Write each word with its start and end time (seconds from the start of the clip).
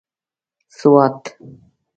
سوات 0.77 1.21